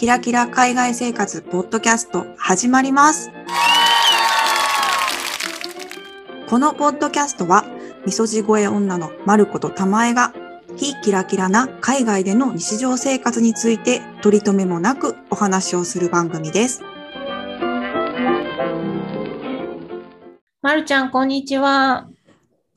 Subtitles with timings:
[0.00, 3.30] キラキラ海外生活ポッドキャスト始まります。
[6.48, 7.66] このポッドキャストは、
[8.06, 10.32] みそじ声女のまることたまえが、
[10.78, 16.82] 非キラキラな海外での日常生活について取り留めもなくお話をする番組です。
[20.62, 22.08] まるちゃん、こんにちは。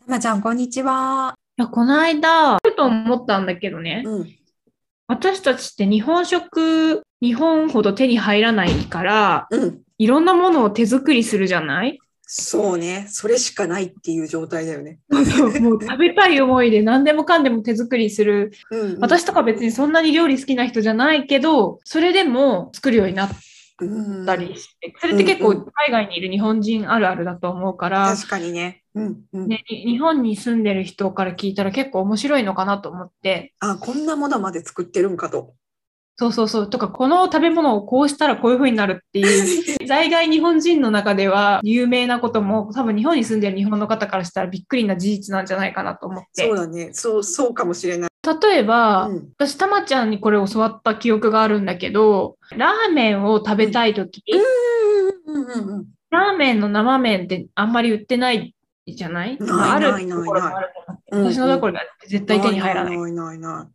[0.05, 1.35] たまちゃん、こんにちは。
[1.57, 4.35] いや、この間、ふと思ったんだけどね、うん。
[5.07, 9.79] 私たちって日本食、日本ほど手に入らないから、うん。
[9.97, 11.97] いろんなものを手作りするじゃない？
[12.25, 13.07] そうね。
[13.09, 14.99] それしかないっていう状態だよね。
[15.61, 18.51] もう食べたい思いで何でもかんでも手作りする。
[18.71, 23.29] うん、私とか別にそんなに料理好きな人じゃないけど、それでも作るようになっ
[23.81, 28.83] うんたりして、それって結構うんうん海外にいる日本人あるあるだと思うから、確かにね。
[28.95, 29.21] うん。
[29.33, 29.47] うん。
[29.47, 35.55] ね、に日本に住んでる人から聞いたら結構面白いのかなと思って、あ、こんなものまで作ってるんかと。
[36.15, 36.69] そうそうそう。
[36.69, 46.55] とか、この食べ物をこうしたらこういう風になるっていう、 在外日本人の中では有名なことも、多分日本に住んでる日本の方からしたらびっくりな事実なんじゃないかなと思ってそう。
[46.55, 46.89] だね。
[46.93, 48.09] そう、そうかもしれない。
[48.41, 54.23] 例えば、うん私、たまちゃんにこれ教わった記憶があるんだけど、ラーメンを食べたいとき。
[56.11, 58.53] ラーメンの生麺ってあんまり売ってない
[58.87, 59.37] じゃない？
[59.39, 62.97] ないないないところもあると思ってうんうん私のところでは絶対手に入らない。
[62.97, 63.69] ないないな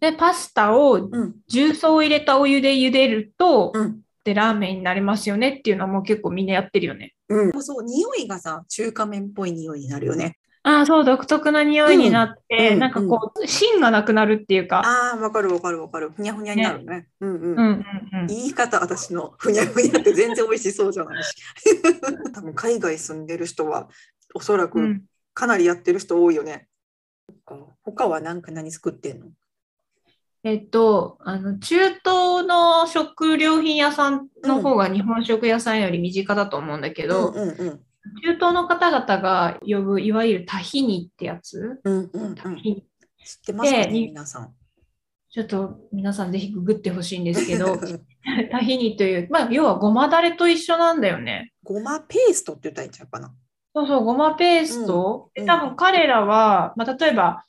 [0.00, 1.08] で、パスタを。
[1.48, 4.00] 重曹を入れたお湯で茹でると、うん。
[4.24, 7.14] でラーメンになりますよねっていうのはもう結構みんなやってるよね。
[7.30, 7.62] うん。
[7.62, 10.36] そう、匂いがさ、中華麺っぽい匂いになるよね。
[10.64, 14.82] ああ、そう、独特な匂いになって、うんなんかこう、芯がなくなるっていうか。
[14.84, 16.10] ああ、わかるわかるわかる。
[16.10, 17.06] ふにゃふにゃになるね。
[17.20, 17.40] うんうん。
[17.40, 18.26] うんうんうん。
[18.26, 21.34] 言い方、私のふにゃふにゃって全然美味しそうじゃないし。
[22.34, 23.88] 多分海外住んでる人は、
[24.34, 26.68] おそらくうん、かなりやってる人多いよね。
[27.82, 29.26] 他はなんか何作ってんの？
[30.44, 37.80] えっと、あの、中東の食料品屋さんの方が日本食屋さんより身近だと思うんだけど、うんうん
[38.22, 42.34] 中東の方々が呼ぶ、いわゆるタヒニってやつ、うんうんうん。
[42.34, 42.86] タヒニ。
[43.22, 44.54] 知ってますかね、皆さん。
[45.30, 47.76] ちょっと皆さんぜひググってほしいんですけど、
[48.50, 51.52] タヒニという、まあ、要はごまだれと一緒なんだよね。
[51.62, 53.34] ごまペーストって言ったらいいんちゃうかな。
[53.74, 55.30] そうそう、ごまペースト。
[55.36, 57.44] うんで多分彼らは、まあ、例えば、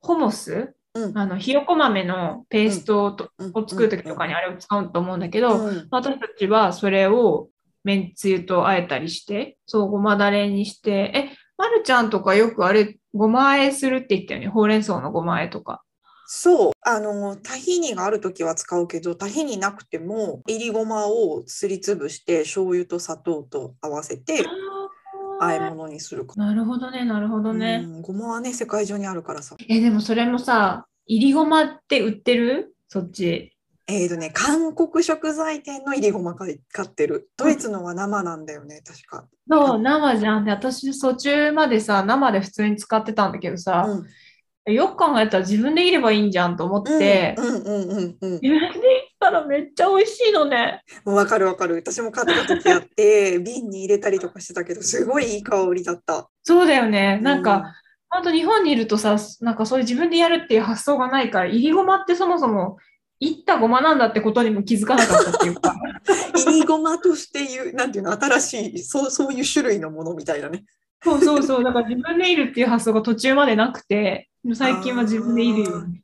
[0.00, 1.18] ホモス、うん。
[1.18, 3.50] あのひよこ豆のペーストとうん。
[3.54, 5.88] を作るときとかにあれを使うと思うんだけど、うん。
[5.90, 7.48] 私たちはそれを
[7.84, 14.48] めんつゆとあえたりして、そう、ごまだれにして、え、まるちゃんとかよくあれ、ごま和えするって言ったよね？
[14.48, 15.82] ほうれん草のごま和えとか。
[16.26, 24.44] そう、あの、タヒニがあるときは使うけど、タヒニなくても、いりごまをすりつぶして、醤油と砂糖と合わせて、
[25.40, 26.34] 和え物にするか。
[26.36, 27.82] なるほどね、なるほどね。
[27.84, 29.56] うん、ごまはね、世界中にあるからさ。
[29.68, 32.74] え、でもそれもさ、いりごまって売ってる？
[32.88, 33.56] そっち。
[33.88, 37.28] えーとね、韓国食材店のいりごま買ってる。
[37.36, 39.26] ドイツのは生なんだよね、確か。
[39.50, 40.44] そう、生じゃん。
[40.44, 43.86] で、私、途中までさ、生で普通に使ってたんだけどさ、
[44.66, 47.34] うん、よく考えたら自分でいればいいんじゃんと思って。
[47.36, 48.38] 自分で
[49.20, 50.82] たらめっちゃ美味しいのね。
[51.04, 51.76] もうわかるわかる。
[51.76, 56.28] 私も買った時あって、 瓶に入れたりとかしてたけど、すごいいい香りだった。
[56.42, 57.20] そうだよね。
[57.22, 57.74] なんか、
[58.08, 62.78] 本当日本にいるとさ、なんかそういう自分でやるっていう発想がないから、いりごまってそもそも、
[63.20, 65.76] いったごまなんだってことにも気づかなかったっていうか。
[66.50, 70.64] いりごまとしていう、なんていうの、新しい、そう、そういう種類のものみたいなね。
[71.02, 71.64] そうそうそう。
[71.64, 76.02] だから自分でいるっていう発想が途中までなくて、最近は自分でいるように。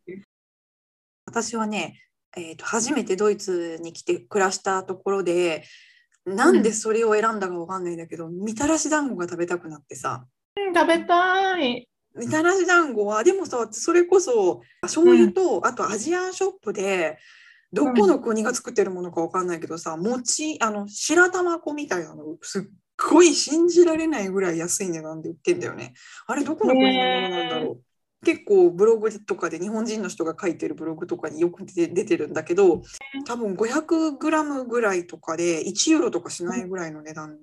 [1.26, 2.00] 私はね、
[2.36, 5.64] えーと、初めてドイツに来て暮らしたところで、
[6.26, 10.26] なんでそれを選んだかわかんないんだけど、みたらし団子が食べたくなってさ、
[10.56, 11.88] うん食べたい。
[12.14, 17.18] みたらし団子は、でもさ、それこそ醤油と、あとアジアンショップで、
[17.72, 22.62] どこの国が作ってるものかわかんないけどさ、餅、あの、白玉粉みたいなの、すっ
[23.10, 25.92] ごい信じられないぐらい安い値段で売ってんだよね。
[26.26, 27.85] あれ、どこの国のものなんだろう。
[28.26, 32.82] 結構ブログとかで日本人の人が書いてるブログとかによく出てるんだけど
[33.24, 37.38] 多分 500g ぐらいとかで1ユーロとかしないぐらいの値段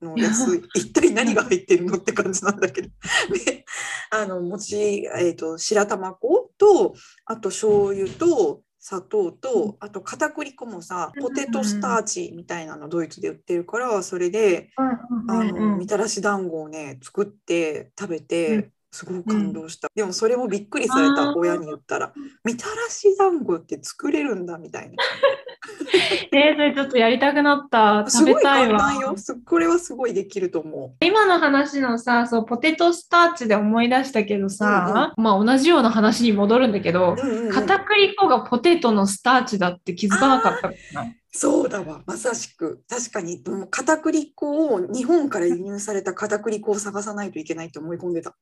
[0.00, 2.88] の安い一体何が入ってるのって感じなんだけど。
[3.44, 3.64] で
[4.10, 6.94] あの餅、えー、と白玉粉と
[7.26, 22.12] あと醤油と砂糖とあと片栗粉もさポテトスターチみたいなのドイツで売ってるからそれであのみたらし団子をね作って食べてすごく感動した、でもそれもびっくりされた親に言ったら
[22.44, 24.96] みたらし団子って作れるんだみたいな
[26.32, 28.08] えー、それちょっとやりたくなった。
[28.08, 28.80] す食べたいわ。
[29.44, 40.70] これはすごいできると思今の話のさ、そう、ポテトスターチで思い出したけどさ、まあ同じような話に戻るんだけどう。、うんうんうん片栗粉がポテトのスターチだって気づかなかった。
[41.30, 42.82] そうだわ、まさしく。
[42.88, 48.36] 確かに、片栗粉を、日本から輸入された片栗粉を探さないといけないと思い込んでた。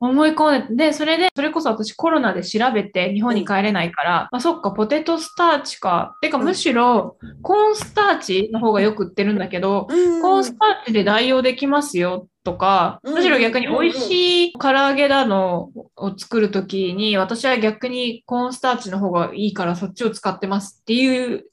[0.00, 6.16] 思い込んでて、で、それで、それこそ私コロナで調べて日本に帰れないから、まあ、そっか、ポテトスターチか。
[6.20, 6.44] てか、うん。
[6.44, 10.22] むしろ、コーンスターチの方がよく売ってるんだけど、うん。
[10.22, 13.14] コーンスターチで代用できますよとか、うん。
[13.14, 21.44] むしろ逆に美味しい唐揚げだのを作るときに、私は逆にコーンスターチの方がいいからそっちを使ってますっていう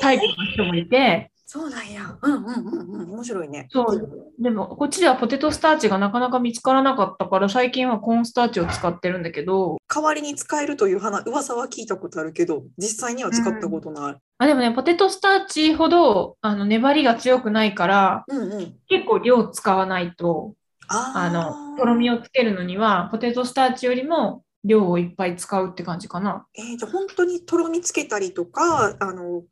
[0.00, 2.18] タイプの人もいて、そうなんや。
[2.20, 3.10] うんうんうんうん。
[3.14, 3.68] 面白いね。
[3.70, 14.16] そうでもこっちではポテトスターチがなかなか見つからなかったから、最近はコーンスターチを使ってるんだけど、代わりに使えるという話噂は聞いたことあるけど、実際には使ったことない。
[14.36, 18.74] あでもね、ポテトスターチほどあの粘りが強くないから、うんうん。
[18.86, 20.52] 結構量使わないと、
[20.86, 26.46] ああの、とろみをつけるのには、ポテトスターチよりも量をいっぱい使うって感じかな。
[26.54, 29.44] えー、じゃあ本当にとろみつけたりとか、あの、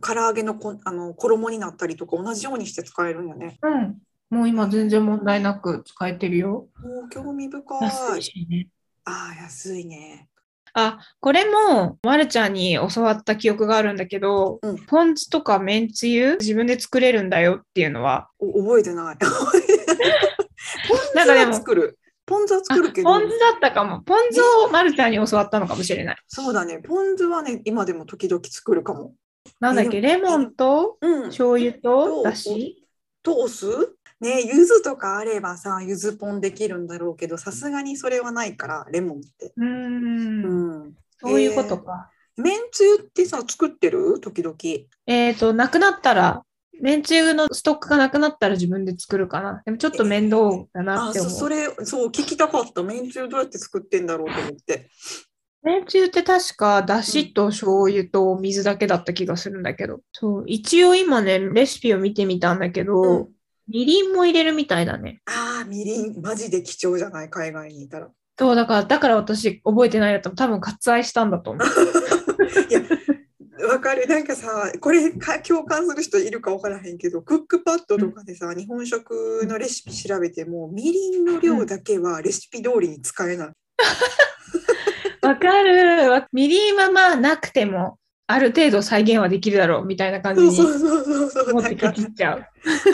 [0.00, 3.58] 唐揚げのこあの衣になったりとか同じようにして使えるんよね。
[3.62, 3.98] うん。
[4.30, 6.68] もう今全然問題なく使えてるよ。
[6.82, 7.82] もう興味深い。
[7.82, 8.68] 安いしね。
[9.04, 10.28] ああ、安いね。
[10.74, 19.16] あ、これも、まるちゃんに教わった記憶があるんだけど、うんポン酢とかめんつゆ自分で作れるんだよっていうのは、お覚えてない。
[20.88, 21.98] ポン酢は作る。
[22.28, 24.02] ポン酢はあ作るけどポン酢だったかも。
[24.02, 26.16] ポン酢をまるちゃんに教わったのかもしれない。
[26.28, 26.78] そうだね。
[26.78, 29.14] ポン酢はね、今でも時々作るかも。
[29.60, 31.22] なんだっけ、レモンとうん。
[31.24, 32.86] 醤油ととだし？
[33.22, 33.66] とお酢？
[34.20, 39.52] ね、柚子とかあればさ、柚子ポンできるんだろうけど、さすがにそれはないから、レモンって。
[39.56, 39.64] うー。
[39.64, 40.92] うんん。
[41.18, 42.10] そういうことか。
[42.36, 44.20] めんつゆってさ、作ってる？
[44.20, 44.56] 時々。
[45.06, 46.42] えっ、と、なくなったら、
[46.80, 49.62] めんつゆのストックがなくなったら自分で作るかな。
[49.64, 51.30] でもちょっと面倒だなあ、って思。
[51.30, 52.82] そうそれ、そう、聞きたかった。
[52.82, 54.88] めんつゆどうやって作ってんだろうと思って。
[55.62, 60.00] めんつゆって確か、だしと醤油とお水だけだった気がするんだけど。
[60.12, 63.28] そう、一応今ね、レシピを見てみたんだけど、うん
[63.70, 65.20] みりんも入れるみたいだね。
[65.26, 68.08] ああ、みりん、マジで貴重じゃない、海外にいたら。
[68.38, 71.66] そう、だから、だから私覚えてないだと多分割愛したんだと思う。
[72.70, 72.80] いや、
[73.66, 74.06] わかる。
[74.06, 83.48] なんかさ、これか共感する人いるかわからへんけど、クックパッドとかでさ、日本食のレシピ調べても、みりんの量だけはレシピ通りに使えない。
[85.22, 86.10] わかる。
[86.10, 91.50] わみりんはまあなくても、ある程度再現はできるだろうみたいな感じにそうそうそうそう。
[91.50, 92.44] 思ってなんかケチっちゃう。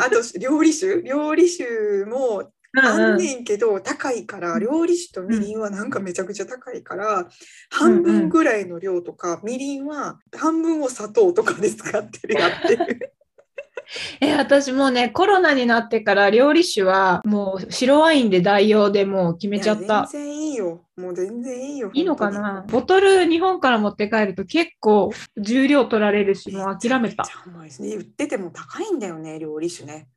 [0.00, 1.02] あと料理酒？
[1.02, 1.64] 料理酒
[2.06, 7.28] もうんうんあんねんけど高いから料理酒とみりんはなんかめちゃくちゃ高いから
[7.70, 13.12] 半分ぐらいの量とかみりんは半分を砂糖とかで使ってるやってる。
[14.20, 20.08] え、私もうね、コロナになってから料理酒はもう白ワインで代用でもう決めちゃった。
[20.10, 20.84] 全然いいよ。
[20.96, 21.90] もう全然いいよ。
[21.92, 22.64] いいのかな？
[22.68, 27.32] ボトル日本から持って帰ると結構重量取られるし、もう諦めためち。
[27.32, 27.88] ゃ重いですね。
[27.94, 30.08] 売ってても高いんだよね、料理酒ね。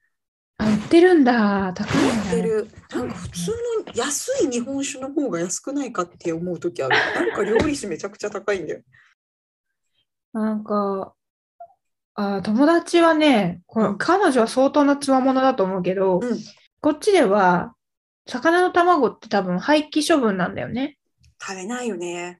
[0.57, 1.73] あ、売ってるんだ。
[1.73, 2.67] 高いんだる。
[2.91, 3.57] なんか普通の
[3.93, 6.95] 安い日本酒の方が安くないかって思う時ある。
[7.15, 8.81] なんか料理酒めちゃくちゃ高いんだよ。
[10.33, 11.13] なんか、
[12.15, 16.37] あ、友達はね、こうん彼女は相当な強者だと思うけど、うん
[16.79, 17.73] こっちでは、
[18.27, 20.97] 魚の卵って多分廃棄処分なんだよね。
[21.41, 22.39] 食べないよね。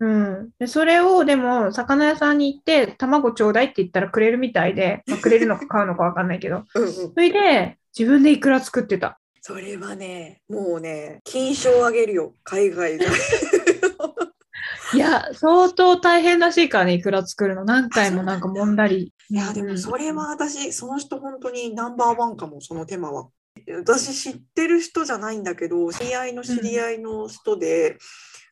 [0.00, 0.50] うん。
[0.58, 6.92] で、それをでも、魚屋さんに行って、卵ちょうだいって言ったらくれるみたいで、まあ、くれるのか買うのかわかんないけど、 うんうん。
[6.92, 9.18] それで、自分でイクラ作ってた。
[9.40, 13.06] それはね、もうね、金賞あげるよ、海外で。
[14.94, 17.64] いや、相当大変らしいからね、イクラ作るの。
[17.64, 19.12] 何回もなんか揉んだり。
[19.30, 23.28] いや、でもそれは私、その人本当にナンバーワンかも、その手間は。
[23.76, 27.98] 私知ってる人じゃないんだけど、知り合いの知り合いの人で、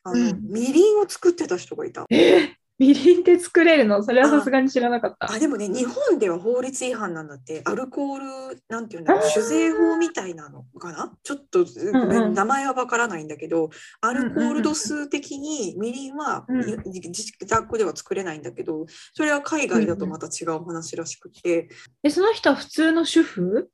[0.07, 2.05] あの、うんみりんを作ってた人がいた。
[2.09, 4.03] えみりんって作れるの？
[4.03, 5.31] それはさすがに知らなかった。
[5.31, 11.11] あ、でもね、日本では法律違反なんだって、アルコール、なんていうんだろう、酒税法みたいなのかな？
[11.23, 12.27] ちょっと、ごめんうん。
[12.27, 13.71] うん名前はわからないんだけど、
[14.01, 16.61] アルコール度数的にみりんはうん。
[16.61, 18.85] い自宅では作れないんだけど、
[19.15, 21.69] それは海外だとまた違う話らしくて、
[22.03, 23.71] え、その人は普通の主婦？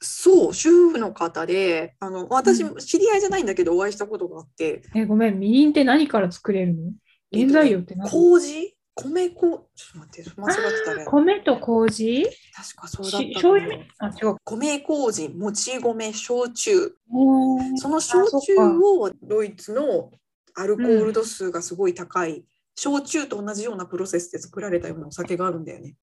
[0.00, 6.92] そう、主婦の方で、あの、私う、知り合いじゃないんだけど、お会いしたことがあって、え、ごめん、みりんって何から作れるの？
[7.32, 8.08] 原材料って何？
[8.08, 8.74] 麹？
[8.94, 11.04] 米粉、ちょっと待って、間違ってたね。
[11.06, 12.24] 米と麹？
[12.54, 13.78] 確かそうだった醤油？
[13.98, 14.36] あ、違う。
[14.44, 16.94] 米麹、もち米、焼酎。
[17.76, 20.10] その焼酎をドイツの
[20.54, 22.44] アルコール度数がすごい高い。
[22.76, 25.96] 焼酎と同じようなプロセスで作られたようなお酒があるんだよね。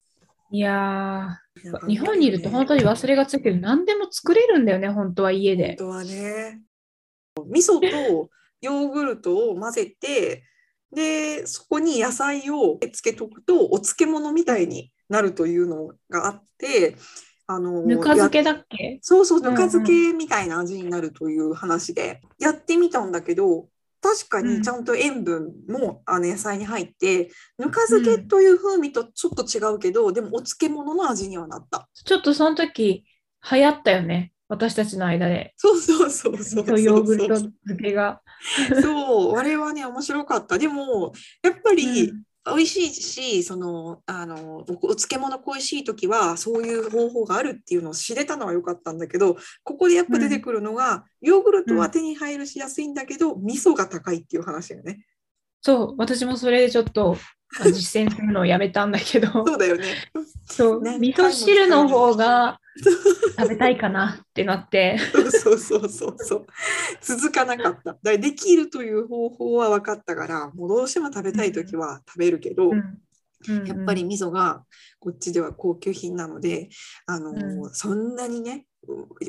[0.50, 5.68] いやー、日本にいると本当に忘れがちだけど、何でも作れるんだよね、本当は家で。
[5.68, 6.62] 本当はね。
[7.48, 10.44] 味噌とヨーグルトを混ぜて、
[10.92, 16.96] で、そこに野菜をつけとくと、お漬物みたいになるというのがあって、
[17.48, 18.98] あのぬか漬けだっけ？
[19.02, 23.68] そうそう、うんうんぬか漬けみたいな味になるという話で、やってみたんだけど、
[24.00, 31.88] 確かにちゃんと塩分も、あの野菜に入って、ぬか漬けという風味とちょっと違うけど、でもお漬物の味にはなった。
[32.04, 33.04] ちょっとその時
[33.50, 35.54] 流行ったよね、私たちの間で。
[35.56, 38.20] そうそうそうそうヨーグルト漬けが。
[38.82, 40.58] そう、あれはね、面白かった。
[40.58, 41.12] でも、
[41.42, 55.04] やっぱりうん美味しいし、その、あの、おお漬物恋しい時は、そういう方法があるっていうのを知れたのは良かったんだけど、ここでやっぱ出てくるのが、ヨーグルトは手に入るしやすいんだけど、味噌が高いっていう話よね。
[55.60, 57.16] そう、私もそれでちょっと
[57.60, 59.84] あ 実践するのをやめたんだけど、そうだよね。
[60.44, 62.60] そう、ね味噌汁の方が
[63.38, 66.46] 食べたいかなってなって、そうそうそうそう。
[67.00, 67.96] 続かなかった。
[68.02, 72.98] だできるという方法は分かったから、もうどうしても食べたい時は食べるけど、うん
[73.66, 74.64] やっぱり味噌が
[74.98, 76.68] こっちでは高級品なので、
[77.06, 78.66] あのうんそんなにね、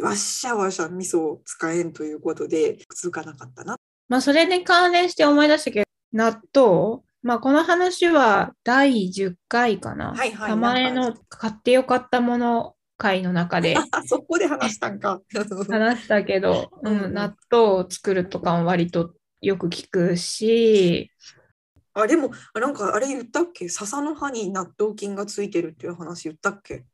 [0.02, 3.78] わっしゃわしゃ味噌を使えんということで、続かなかったな。
[4.08, 10.14] まあ、それに関連して思い出したけど、納豆、まあ、この話は第10回かな。
[10.14, 15.22] はいはいたまえの買ってよかったもの会の中であ そこで話したんか。
[15.70, 21.12] 話したけど、ううん納豆を作るとかも割とよく聞くし、
[21.94, 23.70] あ、でも、あなんかあれ言ったっけ？
[23.70, 26.86] 笹の葉に納豆菌がついてるっていう話言ったっけ？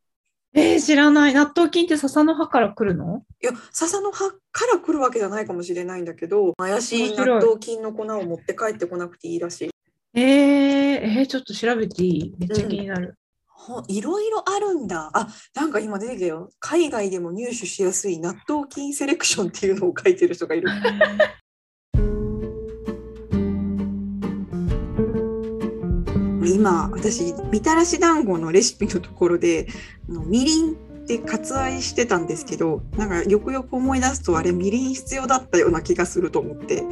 [0.56, 1.34] えー、知らない。
[1.34, 3.24] 納豆菌って笹の葉から来るの？
[3.42, 9.70] いや、笹の葉から来るわけじゃないかもしれないんだけど、怪しい納豆菌の粉を持って帰ってこなくていいらしい。
[10.14, 10.24] えー、
[11.20, 12.34] えーちょっと調べていい？
[12.38, 13.16] めっちゃ気になる。
[13.66, 15.10] ほいろいろあるんだ。
[15.14, 16.50] あ、なんか今出てきたよ。
[16.58, 20.68] 海外でも入手しやすい納豆菌セレクションっていうのを書いてる人がいる。
[26.46, 29.66] 今、私、みたらし団子のレシピのところで、
[30.08, 36.82] みりんって割愛してたんですけど、なんかよくよく思い出すと、あれ、みりん必要だったような気がすると思って、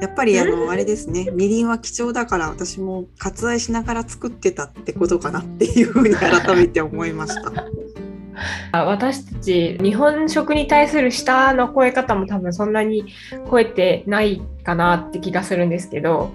[0.00, 7.52] やっぱりあの、あれですね、みりんは貴重だから、私も割愛しながら作ってたってことかなっていうふうに改めて思いました。
[8.72, 13.04] あ私たち日本食に対する舌の超え方も多分そんなに
[13.50, 16.32] 超えてないかなって気がするんですけど、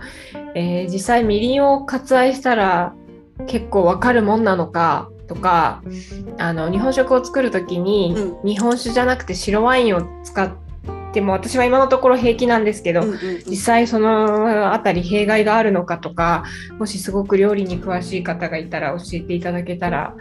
[0.53, 2.93] えー実際みりんを割愛したら
[3.47, 5.81] 結構わかるもんなのかとか
[6.37, 8.13] あの日本食を作る時に
[8.43, 10.51] う日本酒じゃなくて白ワインを使っ
[11.13, 13.43] ても私は今のところ平気なんですけど、うんうんうん。
[13.47, 16.43] 実際そのあたり弊害があるのかとか
[16.77, 20.13] もしすごく料理に詳しい方がいたら教えていただけたら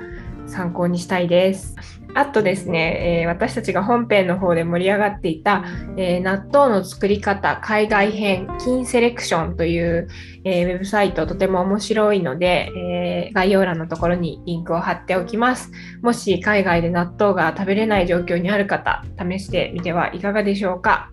[0.46, 1.76] 参考にしたいです。
[2.16, 5.64] あとですね、えー私たちが本編の方で盛り上がっていた、
[5.96, 10.08] えー納豆の作り方海外編金セレクションという、
[10.44, 15.72] えーウェブサイトとても面白いので、え概要欄のところにリンクを貼っておきます。
[16.02, 21.10] もし海外で納豆が食べれない状況にある方、試してみてはいかがでしょうか。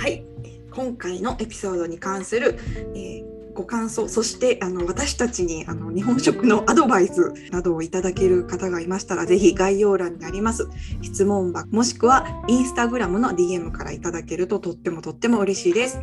[0.00, 0.24] はい、
[0.70, 2.56] 今回のエピソードに関する、
[2.94, 10.68] えご感想そしてあの私たちにあの日本食のアドバイスなどをいただける方がいましたらぜひ概要欄にあります
[11.02, 16.00] 質問箱もしくはインスタグラムの DM からいただけるととってもとっても嬉しいです。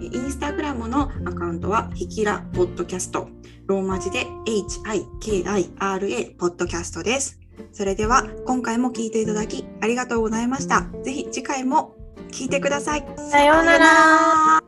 [0.00, 3.28] えインスタグラムのアカウントはひきらポッドキャスト
[3.66, 7.38] ローマ字で HIKIRA ポッドキャストです。
[7.72, 10.86] それでは今回も聞いていただきありがとうございました。
[11.02, 11.94] ぜひ次回も
[12.30, 13.06] 聞いてください。
[13.16, 14.60] さようなら。